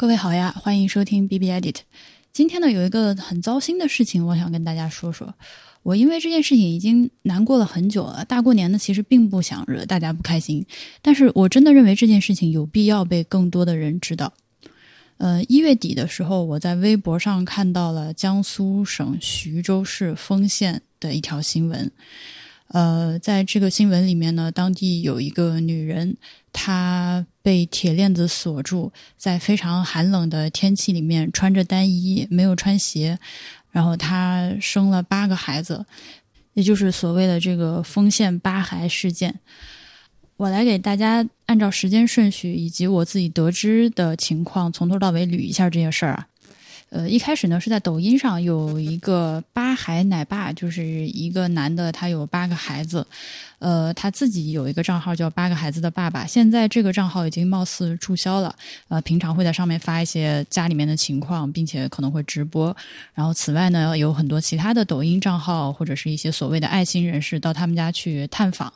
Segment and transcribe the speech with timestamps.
[0.00, 1.74] 各位好呀，欢迎收听 B B Edit。
[2.32, 5.34] 今天呢，有一个很糟心的事情，我想跟大家说说。
[5.82, 8.24] 我因为这件事情已经难过了很久了。
[8.24, 10.64] 大过年的，其实并不想惹大家不开心，
[11.02, 14.32] 但是我真的认为这件事情有必要被更多的人知道。
[15.16, 21.90] 呃，一月底的时候，我在微博上看到了江苏省徐州市丰县的一条新闻。
[22.68, 26.16] 呃，在这个新闻里面呢，当地有一个女人，
[26.52, 33.18] 她被铁链子锁住，在非常寒冷的天气里面穿着单衣，没有穿鞋，
[33.70, 35.86] 然后她生了八个孩子，
[36.52, 39.40] 也就是所谓的这个丰县八孩事件。
[40.36, 46.28] 我来给大家按照时间顺序以及我自己得知的情况，从头到尾捋一下这些事儿啊。
[46.90, 53.06] 呃，一开始呢是在抖音上有一个八孩奶爸，就是一个男的，他有八个孩子，
[53.58, 56.26] 呃，他自己有一个账号叫八个孩子的爸爸。
[56.26, 58.54] 现在这个账号已经貌似注销了，
[58.88, 62.76] 呃，平常会在上面发一些家里面的情况，并且可能会直播。
[63.14, 68.72] 然后此外呢，有很多其他的抖音账号或者是一些所谓的爱心人士到他们家去探访，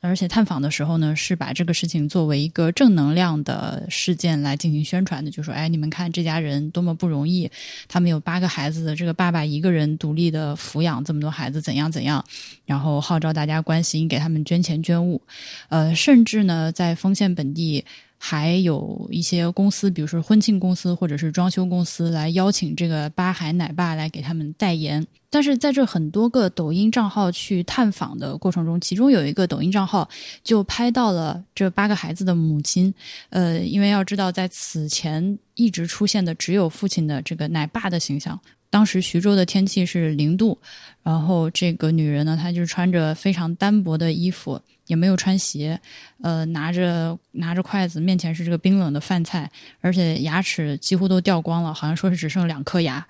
[0.00, 7.50] 而且探访的时候呢，是把这个事情作为一个正能量的事件来进行宣传的，就说，哎，你们看这家人多么不容易。
[7.88, 12.24] 他们有八个孩子的这个爸爸一个人独立的抚养这么多孩子，怎样怎样？
[12.64, 15.22] 然后号召大家关心，给他他们捐钱捐物。
[15.68, 17.84] 呃，甚至呢，在丰县本地
[18.18, 25.06] 还有一些公司，比如说婚庆公司或者是装修公司，来邀请这个八孩奶爸来给他们代言。
[25.30, 30.08] 但是在这很多个抖音账号去探访的过程中，其中有一个抖音账号
[30.42, 32.92] 就拍到了这八个孩子的母亲。
[33.28, 38.40] 呃，因为要知道，在此前一直出现的只有父亲的这个奶爸的形象。
[38.76, 40.58] 当时徐州的天气是零度，
[41.02, 45.80] 然后这个女人呢，她就穿着非常单薄的衣服，也没有穿鞋，
[46.20, 53.06] 呃，拿着拿着筷子，面前是这个冰冷的饭菜，而且牙齿几乎都掉光了，好像说是只剩两颗牙。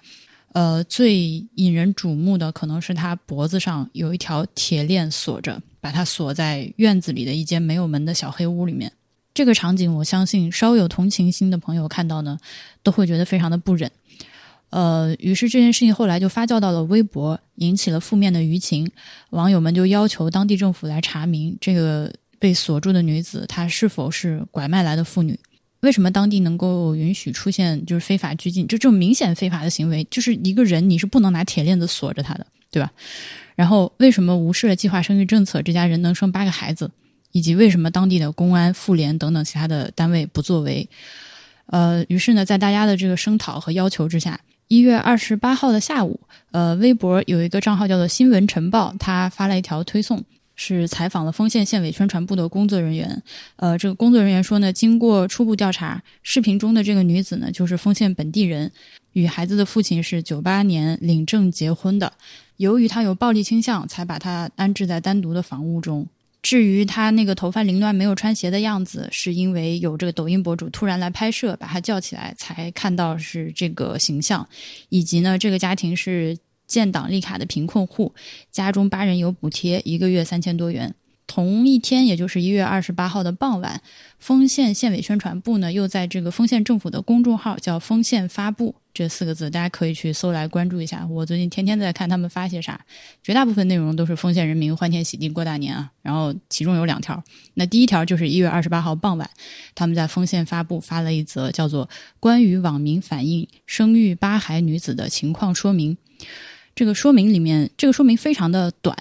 [0.53, 8.92] 呃，最引人瞩目的可能是她脖子上有一条铁链锁着，把她锁在院子里的一间没有门的小黑屋里面。
[9.35, 12.39] 这个场景，我相信稍有同情心的朋友看到呢，
[12.85, 13.91] 都会觉得非常的不忍。
[14.71, 18.91] 呃，于是这件事情后来就发酵到了微博，引起了负面的舆情。
[19.31, 25.39] 网友们就要求当地政府来查明这个被锁住的女子她是否是拐卖来的妇女。
[25.81, 28.67] 为什么当地能够允许出现就是非法拘禁？
[28.67, 32.91] 就这种明显非法的行为，就是一个人你是不能拿铁链子锁着他的，对吧？
[33.55, 36.91] 然后为什么无视了计划生育政策，这家人能生八个孩子？
[37.33, 40.89] 以及为什么当地的公安、妇联等等其他的单位不作为？
[41.67, 44.41] 呃，于是呢，在大家的这个声讨和要求之下。
[44.69, 46.19] 一月二十八号的下午，
[46.51, 50.25] 呃，微博有一个账号叫做“新闻晨报”，他发了一条推送，
[50.57, 53.23] 是采访了丰县县委宣传部的工作人员。
[53.57, 58.73] 呃，这个工作人员说呢，经过初步调查，视频中的这个女子呢，就是丰县本地人，
[59.13, 62.13] 与孩子的父亲是九八年领证结婚的。
[62.57, 66.09] 由于她有暴力倾向，才把她安置在单独的房屋中。
[66.46, 74.48] 至于他那个头发凌乱、没有穿鞋的样子，是因为有这个抖音博主突然来拍摄，把他叫起来，才看到是这个形象。
[74.89, 78.14] 以及呢，这个家庭是建档立卡的贫困户，
[78.52, 80.95] 家中八人有补贴，一个月三千多元。
[81.27, 83.83] 同一天，也就是一月二十八号的傍晚，
[84.19, 91.05] 丰县县委宣传部呢，又在这个丰县政府的公众号叫“丰县发布”这四个字，大家可以去搜来关注一下。
[91.07, 92.81] 我最近天天在看他们发些啥，
[93.23, 95.91] 绝大部分内容都是丰县人民欢天喜地过大年啊。
[96.01, 97.23] 然后其中有两条，
[97.55, 99.29] 那第一条就是一月二十八号傍晚，
[99.75, 101.86] 他们在丰县发布发了一则叫做
[102.20, 105.97] 《关于网民反映生育八孩女子的情况说明》。
[106.77, 108.95] 这个说明里面，这个说明非常的短。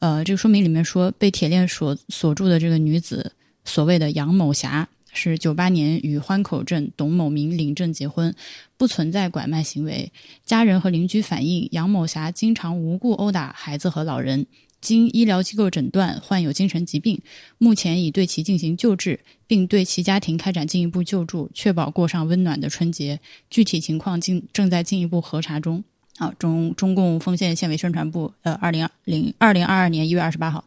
[0.00, 3.32] 呃，这个说明里面说，被铁链锁锁住的这个女子，
[3.64, 8.34] 所谓的杨某霞，是九八年与欢口镇董某明领证结婚，
[8.76, 10.10] 不存在拐卖行为。
[10.44, 14.44] 家人和邻居反映，杨某霞经常无故殴打孩子和老人，
[14.80, 17.22] 经医疗机构诊断患有精神疾病，
[17.58, 23.20] 目前已对其进行救治，并对其家庭开展进一步救助，确保过上温暖的春节。
[23.48, 25.84] 具体情况进正在进一步核查中。
[26.20, 30.62] 啊，中中共丰县县委宣传部，呃，二零零二零二二年一月二十八号，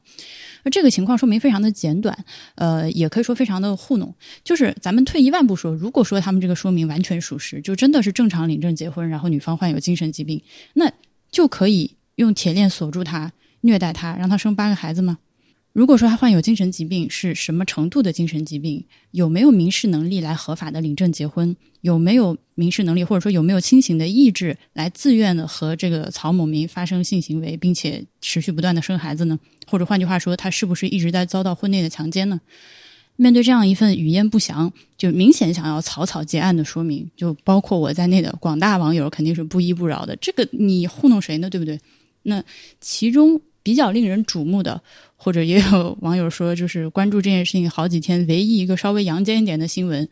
[0.63, 4.11] 那这个情况说明非常的简短，呃，也可以说非常的糊弄。
[4.43, 10.41] 就是咱们退一万步说，如果说他们这个说明完全属实，就真的是正常领证结婚，然后女方患有精神疾病，
[10.73, 10.91] 那
[11.29, 15.19] 就可以用铁链锁住他，虐待他，让他生八个孩子吗？
[15.73, 18.85] 如果说他患有精神疾病，是什么程度的精神疾病？
[19.09, 21.55] 有没有民事能力来合法的领证结婚？
[21.81, 29.39] 有没有民事能力，或者说有没有清醒的意志来自愿的和这个曹某明发生性行为，并且持续不断的生孩子呢？
[29.65, 32.39] 或者换句话说，他是不是一直在遭到婚内的强奸呢？
[33.15, 40.15] 面对这样一份语焉不详，就明显想要草草结案的说明，就包括我在内的广大网友肯定是不依不饶的。
[40.17, 41.49] 这个你糊弄谁呢？
[41.49, 41.79] 对不对？
[42.21, 42.43] 那
[42.79, 44.81] 其中比较令人瞩目的，
[45.23, 50.05] 或者也有网友说，就是关注这件事情好几天，唯一一个稍微阳间一点的新闻，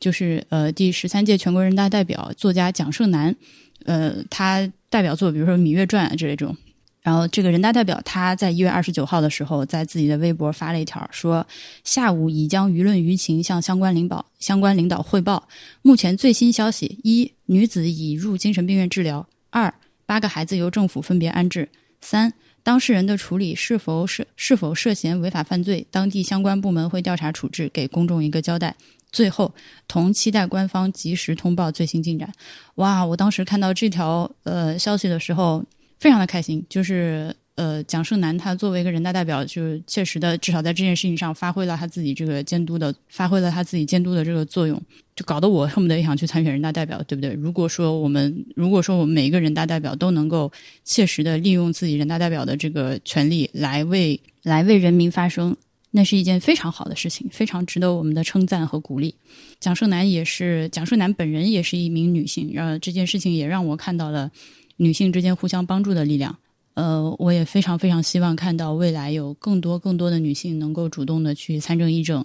[0.00, 3.36] 就是呃，第十三届全国人大代表作家蒋胜男，
[3.84, 6.56] 呃，他代表作比如说《芈月传》之类这种。
[7.00, 11.46] 然后，这个人大代表他在一月二十九号的时候，在自己的微博发了一条，说
[11.84, 15.48] 下午已将舆论舆情向相关领导、相关领导汇报。
[15.82, 19.72] 目前最新消息：一、女子已入精神病院治疗；二、
[20.04, 21.68] 八个孩子由政府分别安置；
[22.00, 22.30] 三、
[22.68, 28.76] 当事人的处理是否涉是否涉嫌违法犯罪，当地相关部门会调查处置，给公众一个交代。
[29.10, 29.54] 最后，
[29.88, 32.30] 同期待官方及时通报最新进展。
[32.74, 33.06] 哇！
[33.06, 35.64] 我当时看到这条呃消息的时候。
[35.98, 44.80] 非常的开心，就是呃，蒋胜男他作为一个人大代表，就是切实的，至少在这件事情上发挥了他自己这个监督的，发挥了他自己监督的这个作用，
[45.16, 47.32] 就搞得我恨不得也想去参选人大代表，对不对？
[47.32, 50.52] 如果说我们，如果说我们每一个人大代表都能够
[50.84, 55.56] 切实的利用自己人大代表的这个权利来为来为人民发声，
[55.90, 59.16] 那是一件非常好的事情，非常值得我们的称赞和鼓励。
[59.58, 64.30] 蒋胜男也是，蒋胜男本人也是一名女性，让这件事情也让我看到了。
[64.80, 66.38] 女性之间互相帮助的力量，
[66.78, 72.24] 呃，我也非常非常希望看到未来有更多更多的女性能够主动的去参政议政，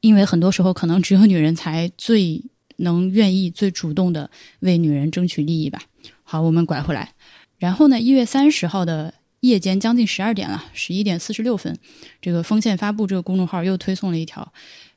[0.00, 2.42] 因为很多时候可能只有女人才最
[2.76, 4.30] 能愿意、最主动的
[4.60, 5.82] 为女人争取利益吧。
[6.22, 7.12] 好，我们拐回来，
[7.58, 11.78] 然后呢，一月三十号的夜间将近十二点了，十一点四十六分，
[12.22, 14.50] 这个丰县发布这个公众号又推送了一条，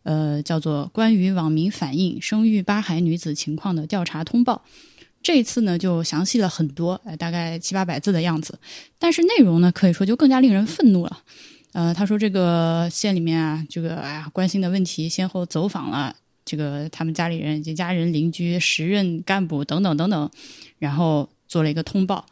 [0.03, 4.63] 呃，叫做《关于网民反映生育八孩女子情况的调查通报》。
[5.23, 8.59] 这一次呢，就详细了很多，大概七八百字的样子。
[8.99, 11.23] 但是内容呢，可以说就更加令人愤怒了。
[11.71, 16.13] 呃，他说这个县里面啊，这个哎呀，关心的问题先后走访了
[16.45, 20.29] 这个他们家里人以及家人、邻居、时任干部等等等等，
[20.77, 22.25] 然后做了一个通报。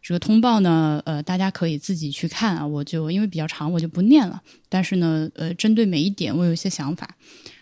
[0.00, 4.40] 这个通报呢，呃，大家可以自己去看啊，我就因为比较长，我就不念了。
[4.68, 7.16] 但是呢，呃，针对每一点，我有一些想法。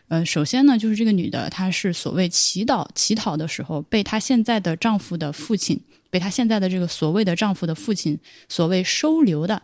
[0.09, 5.81] 呃，首先呢，就是这个女的，她是所谓祈祷乞讨的时候，被她现在的丈夫的父亲，
[6.11, 8.19] 被她现在的这个所谓的丈夫的父亲
[8.49, 9.63] 所谓收留的，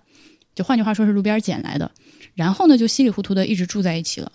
[0.55, 1.91] 就换句话说是路边捡来的。
[2.35, 4.33] 然后呢，就稀里糊涂的一直住在一起了，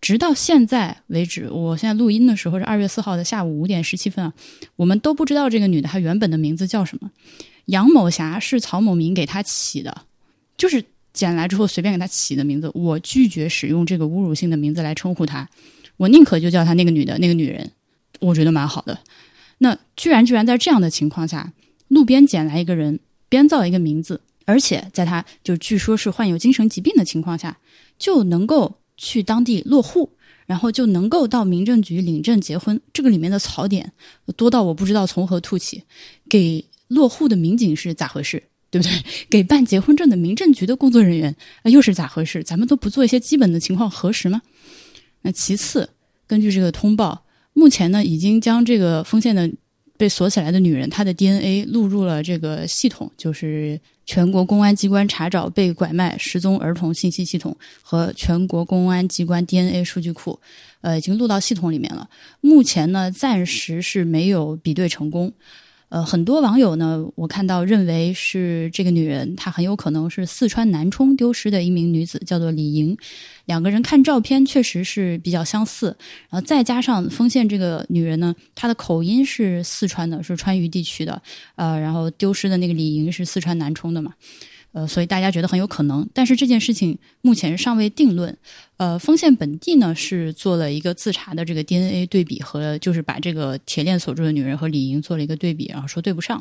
[0.00, 1.50] 直到现在为止。
[1.50, 4.32] 我现在录音的时候是二月四号的下午五点十七分啊，
[4.76, 7.10] 我们都不知道这个女的她原本的名字叫什么。
[7.64, 10.02] 杨某霞是曹某明给她起的，
[10.56, 10.84] 就是。
[11.18, 15.48] 捡来之后随便给他起的名字，我拒绝使用这个侮辱性的名字来称呼他，
[15.96, 17.72] 我宁可就叫他那个女的那个女人，
[18.20, 19.00] 我觉得蛮好的。
[19.58, 21.52] 那居然居然在这样的情况下，
[21.88, 27.58] 路边捡来一个人编造一个名字，而且在他就据说是患有精神疾病的情况下，
[27.98, 30.12] 就能够去当地落户，
[30.46, 33.92] 然后就能够到民政局领证结婚，这个里面的槽点
[34.36, 35.82] 多到我不知道从何吐起。
[36.28, 38.44] 给落户的民警是咋回事？
[38.70, 38.92] 对不对？
[39.30, 42.42] 给办结婚证的民政局的工作人员那，又是咋回事？
[42.42, 44.42] 咱们都不做一些基本的情况核实吗？
[45.22, 45.88] 那其次，
[46.26, 49.50] 根据这个通报，目前呢，已经将这个丰县的
[49.96, 60.38] 被锁起来的女人她的 DNA 录入了这个系统，就是全国公安机关查找被拐卖失踪儿童信息系统和全国公安机关 DNA 数据库，
[60.82, 62.08] 呃，已经录到系统里面了。
[62.40, 65.32] 目前呢，暂时是没有比对成功。
[65.90, 72.96] 呃，很多网友呢，我看到认为是这个女人，她很有可能是四川南充丢失的一名女子，叫做李莹。
[73.46, 75.96] 两个人看照片确实是比较相似，
[76.28, 81.22] 然后再加上丰县这个女人呢，她的口音是四川的，是川渝地区的，
[81.56, 84.12] 呃，然后丢失的那个李莹是四川南充的嘛。
[84.78, 88.38] 呃，所以大家觉得很有可能，但是这件事情目前尚未定论。
[88.76, 96.40] 呃，丰县本地呢是做了一个自查的这个 DNA 对比，和就是把这个铁链锁住的女人和李莹做了一个对比，然后说对不上。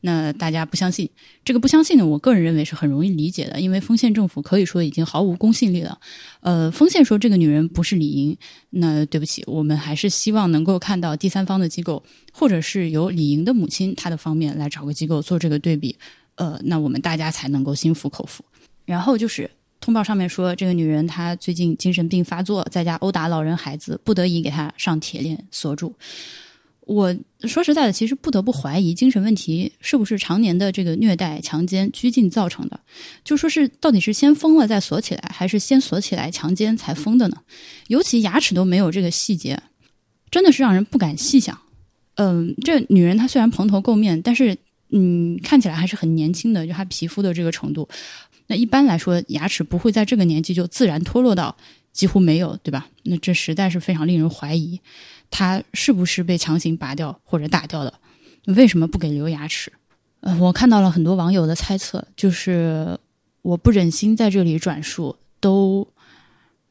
[0.00, 1.08] 那大家不相信，
[1.44, 2.04] 这个不相信呢？
[2.04, 5.96] 我个人认为是很容易理解的，因为丰县政府可以说已经毫无公信力了。
[6.40, 8.36] 呃，丰县说这个女人不是李莹，
[8.70, 12.02] 那对不起，我们还是希望能够看到第三方的机构，
[12.32, 15.94] 或者是由李莹的母亲她的方面来找个机构做这个对比。
[16.36, 18.44] 呃，那我们大家才能够心服口服。
[18.84, 19.50] 然后就是
[19.80, 25.94] 通报上面说，这个女人她最近精神病发作，在家殴打老人孩子，不得已给她上铁链锁住。
[26.80, 32.78] 我说实在的，其实不得不怀疑精神问题是不是常年的这个虐待、强奸、拘禁造成的。
[33.24, 37.36] 就说是到底是先封了再锁起来，还是先锁起来强奸才封的呢？
[37.88, 39.60] 尤其牙齿都没有这个细节，
[40.30, 41.58] 真的是让人不敢细想。
[42.14, 44.56] 嗯，这女人她虽然蓬头垢面，但是。
[44.90, 47.88] 嗯，看起来还是很年轻的，就他皮肤的这个程度。
[48.46, 51.56] 那一般来说，牙齿不会在这个年纪就自然脱落到
[51.92, 52.86] 几乎没有，对吧？
[53.02, 54.80] 那这实在是非常令人怀疑，
[55.30, 57.92] 他是不是被强行拔掉或者打掉的？
[58.46, 59.72] 为什么不给留牙齿？
[60.20, 62.96] 呃，我看到了很多网友的猜测，就是
[63.42, 65.86] 我不忍心在这里转述，都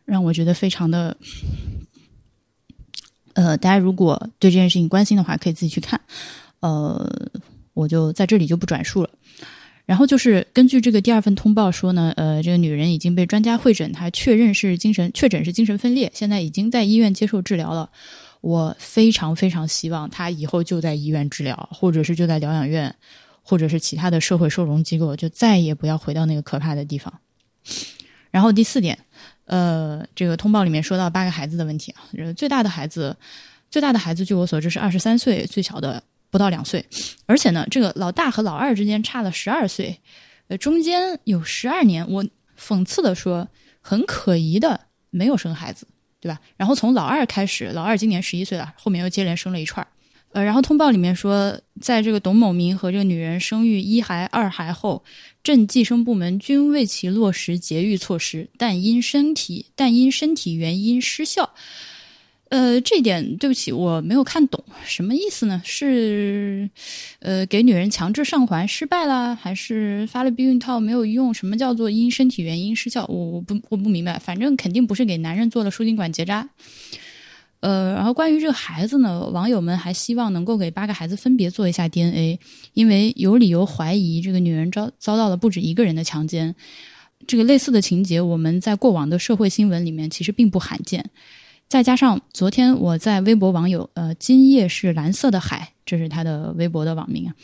[0.06, 1.18] 让我觉得非常的。
[3.34, 6.00] 呃，大家如果对这件事情关心的话，可以自己去看。
[6.62, 7.30] 呃，
[7.76, 9.10] 我就在这里就不转述了。
[9.86, 17.88] 然后就是根据这个第二份通报说呢，呃，这个女人已经被专家会诊，她确认是精神确诊是精神分裂，现在已经在医院接受治疗了。
[18.42, 22.96] 我非常非常希望她以后就在医院治疗，或者是就在疗养院，
[23.44, 27.14] 或者是其他的社会收容机构，就再也不要回到那个可怕的地方。
[28.32, 28.98] 然后第四点。
[29.48, 32.02] 呃，这个通报里面说到八个孩子的问题啊，
[32.36, 33.16] 最大的孩子，
[33.70, 36.02] 最大的孩子，据我所知是二十三岁，最小的
[36.36, 36.86] 不到两岁，
[37.28, 40.02] 而且呢，这个老大和老二之间差了十二岁，
[40.50, 42.26] 呃，中间有十二年，我
[42.60, 43.48] 讽刺的说，
[43.80, 45.88] 很可疑的没有生孩子，
[46.20, 46.38] 对吧？
[46.58, 49.88] 然后从老二开始，老二今年十一岁了，后面又接连生了一串儿。
[50.34, 55.06] 呃，然后通报里面说，在这个董某明和这个女人生育一孩、二孩后，
[55.42, 61.54] 镇计生部门均为其落实节育措施，但因身体但因身体原因失效。
[62.50, 65.62] 呃，这点对不起，我没有看懂，什么意思呢？
[65.66, 66.70] 是
[67.20, 71.34] 呃，给女人强制上环失败了，还是发了避孕套没有用？
[71.34, 73.04] 什么叫做因身体原因失效？
[73.08, 76.48] 我我不我不明白，反正肯定不是给男人做了输精管结扎。
[77.62, 82.40] 呃，然后关于这个孩子呢，网友们还希望能够给八个孩子分别做一下 DNA，
[82.74, 86.56] 因为有理由怀疑这个女人遭遭到了不止一个人的强奸。
[87.26, 91.10] 这个类似的情节，我们在过往的社会新闻里面其实并不罕见。
[91.68, 97.36] 再加上昨天我在微博网友呃，今夜是蓝色的海，这是他的微博的网名啊，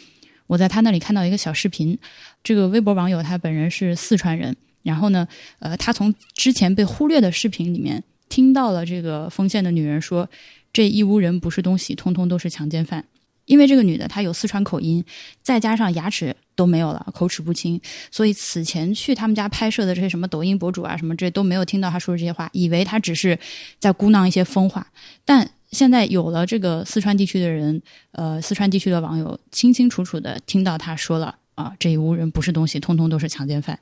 [0.47, 1.97] 我在他那里看到一个小视频。
[2.43, 5.27] 这个微博网友他本人是四川人，然后呢，
[5.59, 8.03] 呃，他从之前被忽略的视频里面。
[8.29, 10.29] 听到了这个丰县的女人说
[10.71, 13.03] ：“这一屋人不是东西，通通都是强奸犯。”
[13.45, 15.03] 因为这个女的她有四川口音，
[15.41, 17.79] 再加上牙齿都没有了，口齿不清，
[18.11, 23.37] 所以此前去他们家拍摄的这些什么抖音博主啊什么这都没有听到她说的这些话，以为她只是
[23.79, 24.87] 在咕囔一些疯话。
[25.25, 27.81] 但现在有了这个四川地区的人，
[28.11, 33.79] 呃，四川地区的网友清清楚楚的听到她说了：“啊，这一屋人不是东西，通通都是强奸犯。”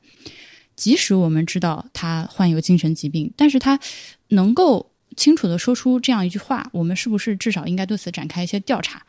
[0.76, 3.78] 即使我们知道他患有精神疾病，但是他
[4.30, 9.06] 能够清楚的说出这样一句话，我们是不是至少应该对此展开一些调查？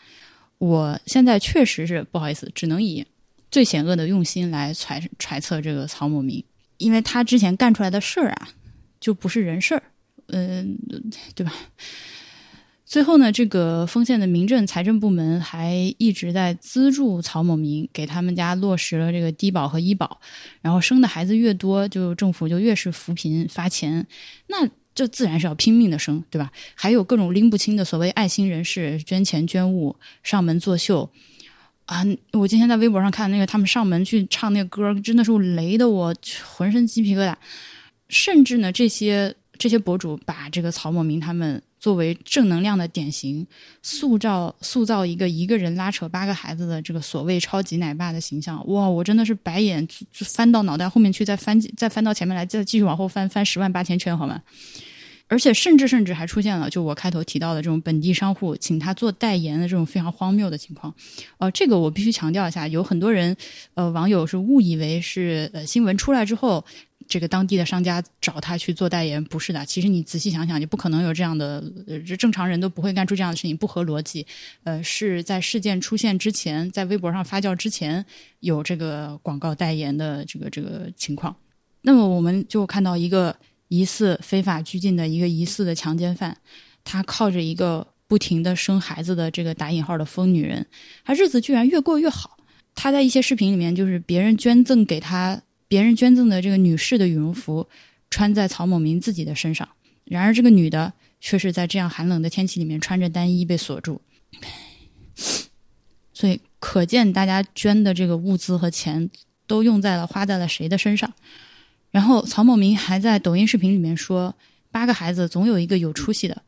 [0.60, 3.06] 我现在确实是不好意思，只能以
[3.50, 6.44] 最险恶的用心来揣揣测这个曹某明，
[6.76, 8.50] 因为他之前干出来的事儿啊，
[9.00, 9.82] 就不是人事儿，
[10.26, 10.76] 嗯，
[11.34, 11.52] 对吧？
[12.84, 20.20] 最后呢，这个丰县的民政财政部门还一直在资助曹某明，给他们家落实了这个低保和医保，
[20.60, 24.06] 然后生的孩子越多，就政府就越是扶贫发钱，
[24.48, 26.50] 那这自然是要拼命的生，对吧？
[26.74, 31.10] 还有各种拎不清的所谓爱心人士捐钱捐物上门作秀，
[31.86, 36.14] 啊，我今天在微博上看那个他们上门去唱那个歌，真的是雷的我
[36.56, 37.34] 浑身鸡皮疙瘩，
[38.08, 41.62] 甚至呢，这些这些博主把这个曹某明他们。
[41.80, 43.44] 作为正能量的典型，
[43.82, 48.88] 塑造塑造一个一个人拉扯八个孩子的这个所谓超级奶爸的形象，哇！
[48.88, 54.42] 我真的是白眼翻到脑袋后面去，再翻再翻到前面来，再继续往后翻翻十万八千圈，好吗？
[55.30, 60.92] 而且甚至甚至还出现了，就我开头提到的这种本地商户请他做代言的这种非常荒谬的情况。
[61.38, 63.34] 呃，这个我必须强调一下，有很多人
[63.74, 66.62] 呃网友是误以为是呃新闻出来之后。
[67.08, 69.66] 这个当地的商家找他去做代言，不是的。
[69.66, 71.60] 其实你仔细想想，你不可能有这样的，
[72.06, 74.24] 这正常人都不会干出这样的事情，不合逻辑。
[74.62, 78.04] 呃，是在事件出现之前，在微博上发酵之前，
[78.38, 81.34] 有这个广告代言的这个这个情况。
[81.82, 83.34] 那么我们就看到一个
[83.70, 86.36] 疑似非法拘禁的一个疑似的强奸犯，
[86.84, 90.66] 他靠着一个不停的生孩子的这个打引号的疯女人，
[91.04, 92.36] 他日子居然越过越好。
[92.74, 95.40] 他在一些视频里面，就是别人捐赠给他。
[95.68, 97.68] 别人捐赠的这个女士的羽绒服，
[98.10, 99.68] 穿在曹某明自己的身上。
[100.04, 104.02] 然而，这个女的却是在这样寒冷的天气里面穿着单衣被锁住。
[106.12, 109.08] 所以，可见大家捐的这个物资和钱
[109.46, 111.12] 都用在了花在了谁的身上。
[111.90, 114.34] 然后，曹某明还在抖音视频里面说
[114.70, 116.42] ：“八个孩子总有一个有出息的。”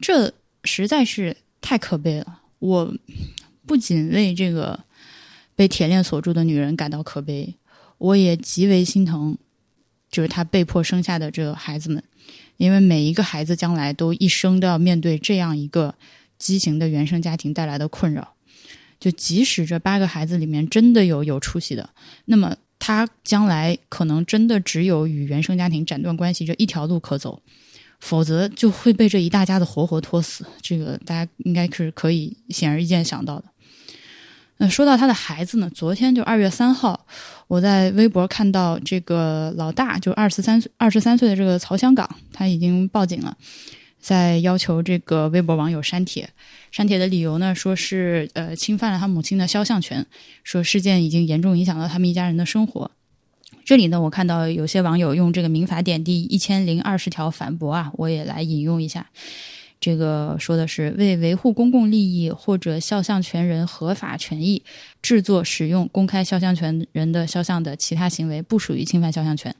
[0.00, 0.32] 这
[0.64, 2.40] 实在是太可悲了。
[2.58, 2.94] 我
[3.66, 4.78] 不仅为这个
[5.54, 7.54] 被铁链锁住的女人感到可悲。
[7.98, 9.36] 我也极为心疼，
[10.10, 12.02] 就是他被迫生下的这个孩子们，
[12.56, 15.94] 因为每一个孩子将来都一生都要面对这样一个
[16.38, 18.34] 畸形的原生家庭带来的困扰。
[18.98, 21.90] 就即使这八个孩子里面真的有有出息的，
[22.26, 27.42] 那么他将来可能真的只有与原生家庭斩断关系这一条路可走。
[27.98, 30.44] 否则就会被这一大家子活活拖死。
[30.60, 33.44] 这个大家应该是可以显而易见想到的。
[34.58, 37.06] 那说到他的孩子呢，昨天就二月三号，
[37.48, 43.34] 我在微博看到这个老大，就二十三岁二十三岁的这个曹香港，他已经报警了，
[44.06, 46.30] 在要求这个微博网友删帖。
[46.70, 50.06] 删帖的理由呢，说是呃侵犯了他母亲的肖像权，
[50.44, 52.92] 说事件已经严重影响到他们一家人的生活。
[53.64, 59.10] 这里呢，我看到有些网友用这个民法典第一千零二十条反驳啊，我也来引用一下。
[59.80, 64.62] 这个说的是为维护公共利益或者肖像权人合法权益，
[65.02, 69.52] 制作、使用公开肖像权人的肖像的其他行为，不属于侵犯肖像权。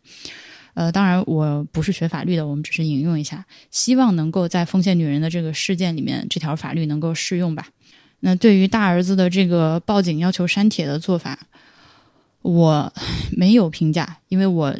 [0.76, 7.66] 呃，当然我不是学法律的，我们只是引用一下，希望能够在奉献女人的这个事件里面，这条法律能够适用吧。
[8.20, 11.46] 那对于大儿子的这个报警要求删帖的做法，
[12.42, 12.92] 我
[13.32, 14.78] 没有评价，因为我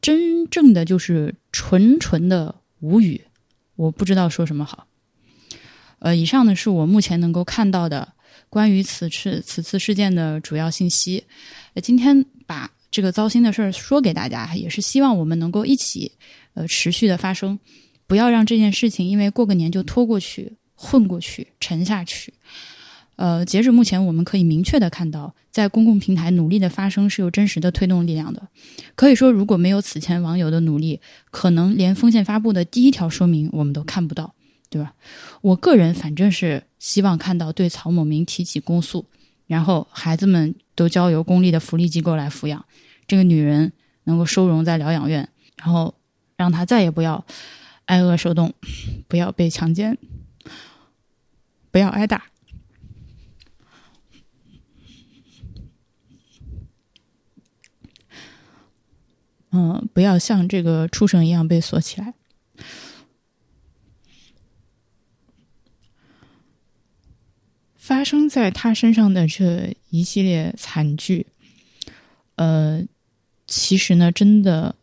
[0.00, 3.20] 真正的就是纯纯的无语。
[3.74, 4.86] 我不知道说什么好。
[5.98, 8.12] 呃，以上呢是我目前能够看到的
[8.48, 11.24] 关于此次此次事件的主要信息。
[11.82, 16.12] 今天把这个糟心的事儿说给大家，也是希望我们能够一起
[16.54, 17.58] 呃持续的发生，
[18.06, 22.32] 不要让这件事情因为过个年就拖过去、混过去、沉下去。
[23.16, 28.46] 呃，截止目前，我们可以明确的看到，在公共平台努力的发生是有真实的推动力量的。
[28.94, 31.00] 可以说，如果没有此前网友的努力，
[31.32, 34.34] 可能连风险发布的第一条说明我们都看不到，
[34.70, 34.94] 对吧？
[35.40, 39.04] 我个人反正是希望看到对曹某明提起公诉，
[39.48, 42.64] 然后孩子们都交由公立的福利机构来抚养，
[43.08, 43.72] 这个女人
[44.04, 45.94] 能够收容在疗养院，然后
[46.36, 47.24] 让她再也不要
[47.86, 48.52] 挨饿受冻，
[49.08, 49.98] 不要被强奸，
[51.70, 52.24] 不要挨打。
[59.50, 62.12] 嗯，不要像这个畜生一样被锁起来。
[67.88, 71.26] 发生在他身上的这一系列惨剧，
[72.36, 72.84] 呃，
[73.46, 74.74] 其实呢，真的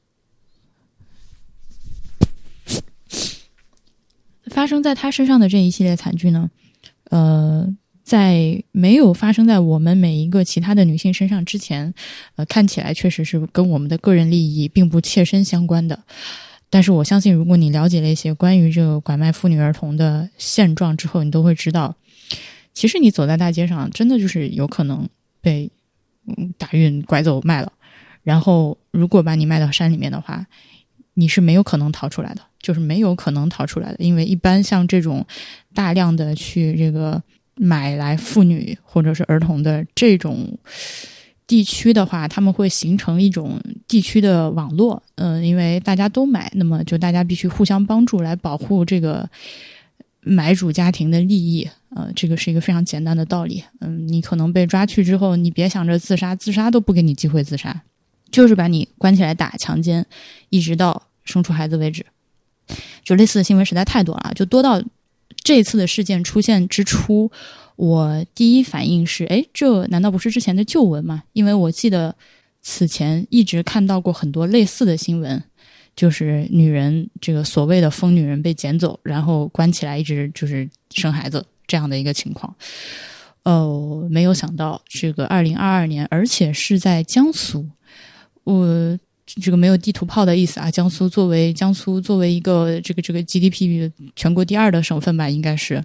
[4.45, 6.49] 发生在他身上的这一系列惨剧呢，
[7.11, 7.71] 呃。
[8.03, 11.91] 在没有发生在我们每一个其他的女性身上之前，
[12.35, 16.03] 呃，看起来确实是跟我们的个人利益并不切身相关的。
[16.69, 21.95] 但是我相信，如果你了解了一些关于这个拐卖妇女儿童的现状之后，你都会知道，
[22.75, 25.09] 其实你走在大街上，真的就是有可能
[25.41, 25.67] 被
[26.27, 27.73] 嗯打晕、拐走、卖了。
[28.21, 30.45] 然后，如果把你卖到山里面的话，
[31.15, 35.25] 你是没有可能逃出来的，就是没有可能逃出来的，因为一般像这种
[35.73, 37.23] 大量的去这个。
[37.57, 40.59] 买来妇女或者是儿童的这种
[41.47, 43.57] 地区的话，他们会形成一种
[43.87, 45.01] 地区的网络。
[45.15, 49.25] 嗯，因为大家都买，那么就大家必须互相帮助来保护这个
[50.25, 51.69] 买主家庭的利益。
[51.95, 53.63] 呃，这个是一个非常简单的道理。
[53.79, 57.83] 嗯，你可能被抓去之后，你别想着自杀，自杀都不给你机会自杀，
[58.29, 60.05] 就是把你关起来打、强奸，
[60.49, 62.05] 一直到生出孩子为止。
[63.03, 64.83] 就类似的新闻实在太多了，就多到。
[65.43, 67.31] 这次的事件出现之初，
[67.75, 71.23] 我第一反应是：哎，这难道不是之前的旧闻吗？
[71.33, 72.15] 因为我记得
[72.63, 75.43] 此前一直看到过很多类似的新闻，
[75.95, 82.53] 就是女人这个所谓的疯女人被捡走，然后关起来，一直就是生孩子这样的一个情况。
[83.43, 87.67] 哦，没有想到这个二零二二年，而且是在江苏，
[88.43, 88.99] 我。
[89.41, 90.69] 这个没有地图炮的意思啊！
[90.69, 95.83] 江苏作为江苏作为一个这个这个 GDP 全国第二的省份吧，应该是，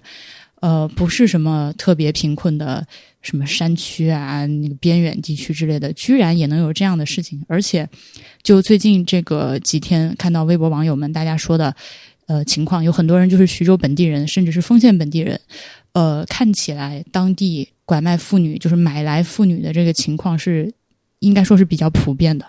[0.61, 2.85] 呃，不是什么特别贫困的
[3.21, 7.43] 什么山区啊，那个边远地区之类的，居然也能有这样的事情。
[7.47, 7.89] 而且，
[8.43, 11.75] 就最近这个几天看到微博网友们大家说的，
[12.27, 15.41] 呃，情况有很多人就是徐州本地人，甚至是丰县本地人，
[15.93, 20.71] 呃，看起来当地拐卖妇女就是买来妇女的这个情况是
[21.19, 22.45] 应该说是比较普遍的。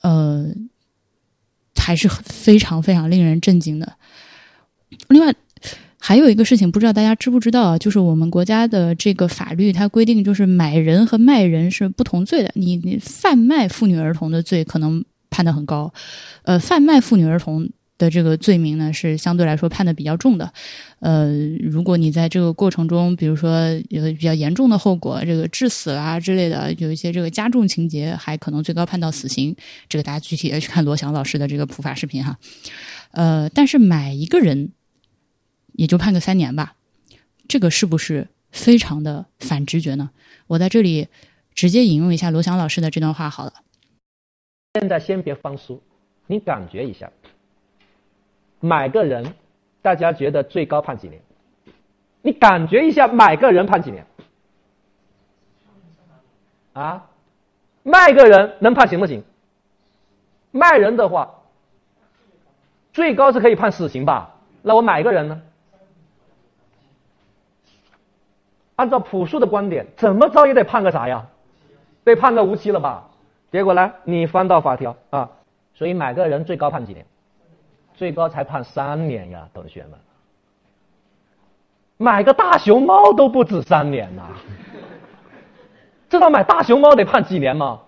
[0.00, 0.46] 呃，
[1.76, 3.92] 还是非常非常令人震惊的。
[5.08, 5.34] 另外，
[5.98, 7.78] 还有一个事情，不知道大家知不知道啊？
[7.78, 12.50] 就是我们国家的这个法律，它规定就是买人和卖人是不同罪的。
[12.54, 15.92] 你你贩卖妇女儿童的罪可能判的很高，
[16.42, 17.68] 呃，贩卖妇女儿童。
[17.98, 20.52] 的这个罪名呢，是相对来说判的比较重的。
[21.00, 29.52] 呃，如果你在这个过程中，比如说有比较严重的后果，这个致死啊之类的，有一些这个加重情节，还可能最高判到死刑。
[29.88, 32.38] 这个大家具体的去看罗翔老师的这个普法视频哈。
[33.10, 34.70] 呃，但是买一个人
[35.78, 36.74] 也就判个三年吧，
[37.46, 40.10] 这个是不是非常的反直觉呢？
[40.48, 41.06] 我在这里
[41.54, 43.52] 直接引用一下罗翔老师的这段话好了。
[44.74, 45.80] 现在先别放书，
[46.26, 47.08] 你感觉一下。
[48.58, 49.34] 买个人，
[49.80, 51.22] 大家觉得最高判几年？
[52.22, 54.04] 你感觉一下，买个人判几年？
[56.72, 57.06] 啊，
[57.84, 59.22] 卖个人能判行不行？
[60.50, 61.32] 卖人的话，
[62.92, 64.34] 最高是可以判死刑吧？
[64.62, 65.40] 那我买个人呢？
[68.78, 71.26] 按照朴素的观点，怎么着也得判个啥呀？
[72.04, 73.08] 被判个无期了吧？
[73.50, 73.92] 结果呢？
[74.04, 75.28] 你翻到法条啊，
[75.74, 77.04] 所以买个人最高判几年？
[77.96, 79.98] 最高才判三年呀，同学们。
[81.96, 84.22] 买个大熊猫都不止三年呐！
[86.08, 87.80] 知道买大熊猫得判几年吗？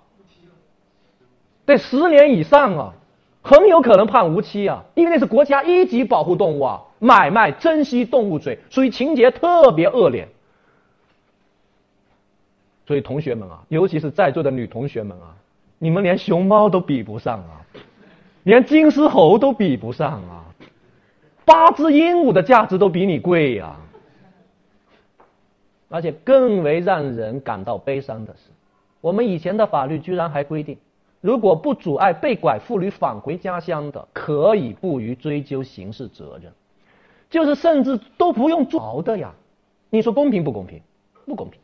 [1.67, 2.93] 得十年以上啊，
[3.43, 10.27] 很有可能判无期啊，因为那是国家一级保护动物啊，买卖珍稀动物罪，所以情节特别恶劣。
[12.91, 15.33] 所以同学们啊，尤其是在座的女同学们啊，
[15.79, 17.63] 你们连熊猫都比不上啊，
[18.43, 20.45] 连金丝猴都比不上啊，
[21.45, 23.77] 八只鹦鹉的价值都比你贵呀。
[25.89, 28.51] 而且更为让人感到悲伤的是，
[29.01, 30.77] 我们以前的法律居然还规定，
[31.21, 36.53] 如果不阻碍被拐妇女返回家乡的，可以不予追究刑事责任，
[37.31, 39.33] 就是甚至都不用坐牢的呀。
[39.91, 40.83] 你说公平不公平？
[41.25, 41.60] 不公平。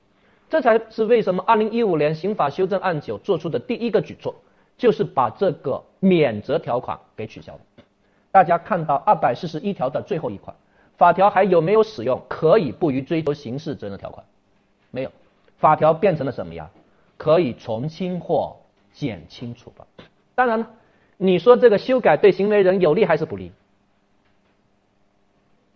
[0.48, 4.34] 这才是为什么二零一五年刑法修正案九做出的第一个举措，
[4.76, 7.60] 就是把这个免责条款给取消了。
[8.30, 10.54] 大家看到二百四十一条的最后一款，
[10.96, 14.24] 法条还有没有使用可以不予追究刑事责任的条款？
[14.90, 15.10] 没有，
[15.58, 16.70] 法条变成了什么呀？
[17.16, 18.54] 可以从轻或
[18.92, 19.86] 减轻处罚。
[20.34, 20.70] 当然了，
[21.16, 23.50] 你说这个修改对行为人有利还是不利？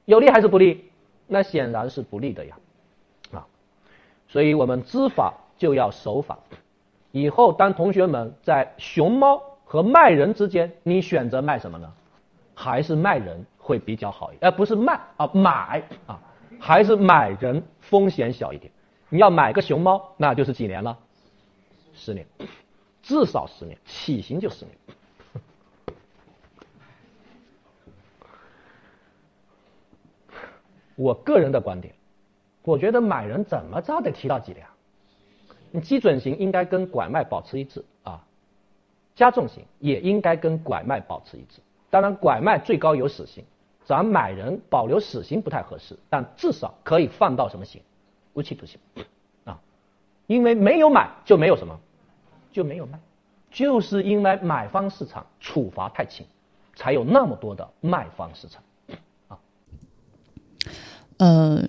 [0.04, 0.84] 有利还是不利？
[1.26, 2.56] 那显然是不利的呀。
[4.30, 6.38] 所以我们知法就要守法。
[7.10, 11.92] 以后当同学们在熊猫和卖人之间，你选择卖什么呢？
[12.54, 14.48] 还是卖人会比较好一点？
[14.48, 16.20] 而不是卖啊，买啊，
[16.60, 18.70] 还是买人风险小一点。
[19.08, 20.96] 你要买个熊猫，那就是几年了？
[21.92, 22.24] 十年，
[23.02, 24.76] 至少十年，起刑就十年。
[30.94, 31.92] 我个人的观点。
[32.62, 34.66] 我觉得买人怎么着得提到几年？
[35.72, 38.24] 你基准刑应该跟拐卖保持一致啊，
[39.14, 41.60] 加重刑也应该跟拐卖保持一致。
[41.90, 43.44] 当然，拐卖最高有死刑，
[43.84, 47.80] 咱买人保留死刑不太合适，但至少可以放到什么刑？
[48.34, 48.80] 无期徒刑
[49.44, 49.60] 啊！
[50.26, 51.78] 因为没有买就没有什么，
[52.50, 52.98] 就没有卖，
[53.50, 56.26] 就是因为买方市场处罚太轻，
[56.74, 58.62] 才有那么多的卖方市场
[59.28, 59.38] 啊。
[61.18, 61.64] 呃。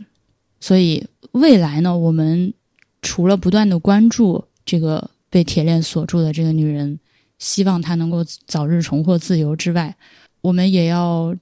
[0.61, 2.53] 所以未来呢，我们
[3.01, 6.99] 除了不断的关注这个被铁链锁住的这个女人，
[7.39, 9.95] 希望她能够早日重获自由之外，
[10.41, 11.35] 我们也要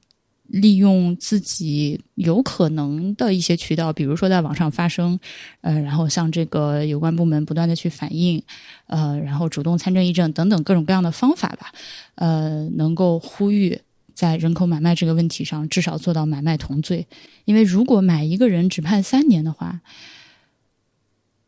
[0.47, 5.19] 利用自己有可能的一些渠道，比如说在网上发声，
[5.62, 8.41] 呃，然后向这个有关部门不断的去反映，
[8.88, 11.73] 呃，然后主动参政议政等等各种各样的方法吧，
[12.15, 13.79] 呃，能够呼吁。
[14.19, 17.08] 在人口买卖这个问题上，至少做到买卖同罪。
[17.45, 19.79] 因为如果买一个人只判三年的话，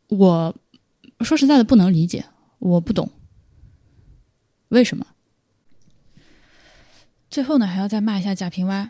[0.07, 0.55] 我
[1.19, 2.23] 说实在的不能理解，
[2.59, 3.11] 我不懂
[4.69, 5.05] 为什么。
[7.29, 8.87] 最后呢，还要再骂一下贾平凹。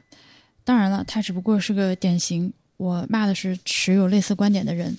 [0.64, 2.54] 当然了，他只不过是个典型。
[2.78, 4.96] 我骂的是持有类似观点的人。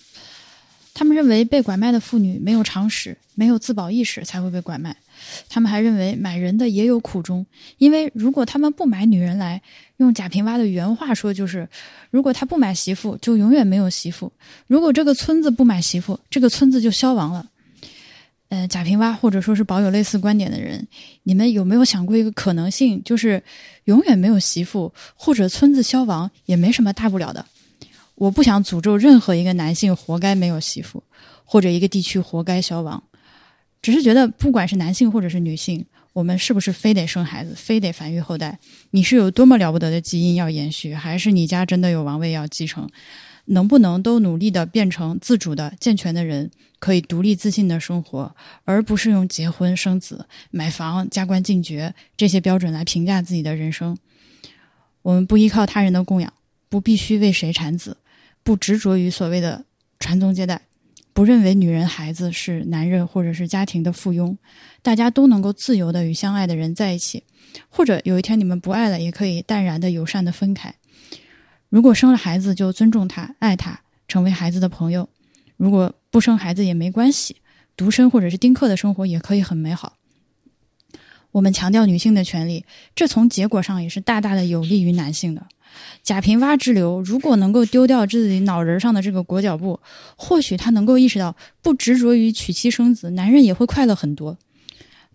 [0.92, 4.96] 他们认为被拐卖的妇女没有常识、没有自保意识才会被拐卖。
[5.48, 7.44] 他们还认为买人的也有苦衷，
[7.78, 9.60] 因为如果他们不买女人来，
[9.98, 11.68] 用贾平凹的原话说就是：
[12.10, 14.30] 如果他不买媳妇，就永远没有媳妇；
[14.66, 17.46] 如果这个村子不买媳妇，这个村子就消亡了。
[18.48, 20.86] 呃，贾平凹或者说是保有类似观点的人，
[21.22, 23.42] 你们有没有想过一个可能性，就是
[23.84, 27.46] 永远没有媳妇，或者村子消亡也没什么大不了的？
[28.14, 31.02] 我不想诅咒任何一个男性活该没有媳妇，
[31.46, 33.02] 或者一个地区活该消亡，
[33.82, 38.58] 只是觉得不管是男性或者是女性，我们是不是非得生孩子，非得繁育后代？
[38.92, 42.88] 你是有多么了不得的基因要延续，还是你家真的有王位要继承？
[43.46, 53.98] 能不能都努力的变成自主的、健全的人，可以独立自信的生活，而不是用结婚、生子、买房、加官进爵这些标准来评价自己的人生？
[55.02, 56.32] 我们不依靠他人的供养，
[56.68, 57.96] 不必须为谁产子。
[58.44, 59.64] 不执着于所谓的
[59.98, 60.62] 传宗接代，
[61.14, 64.36] 不认为女人孩子是男人或者是家庭的附庸，
[64.80, 67.24] 大家都能够自由的与相爱的人在一起，
[67.68, 70.74] 或者有一天你们不爱了，也可以淡然的、友善的分开。
[71.68, 75.08] 如果生了孩子，就尊重他、爱他，成为孩子的朋友；
[75.56, 77.36] 如果不生孩子也没关系，
[77.76, 79.98] 独身或者是丁克的生活也可以很美好。
[81.32, 82.64] 我们强调女性的权利，
[82.94, 85.44] 这从结果上也是大大的有利于男性的。
[86.02, 89.80] 贾平凹之流如果能够丢掉自己脑仁上的这个裹脚布，
[90.16, 94.36] 或许他能够意识到，不执着于娶妻生子，男人也会快乐很多。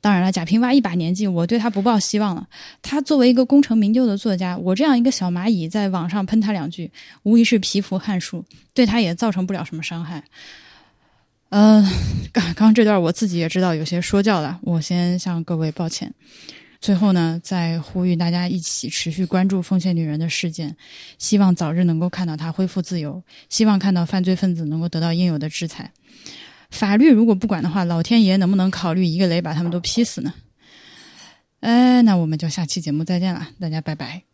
[0.01, 2.47] 当然了，贾平凹一把年纪，我对他不抱希望了。
[2.81, 6.91] 他作为一个功成名就的作家，我这样一个小蚂蚁在网上喷他两句，
[7.23, 10.23] 无疑是蚍蜉撼树，对他也造成不了什么伤害。
[11.49, 11.83] 嗯，
[12.33, 16.13] 刚刚这段我自己也知道有些说教了，我先向各位抱歉。
[16.79, 20.75] 最后呢，再呼吁大家一起持续关注奉献女人的事件，
[21.17, 25.91] 希望早日能够看到她恢复自由，希望看到犯罪分子能够得到应有的制裁。
[26.69, 30.33] 法律如果不管的话，老天爷能不能考虑一个雷把他们都劈死呢？
[31.61, 34.26] 哎，那我们就下期节目再见了，大家拜拜。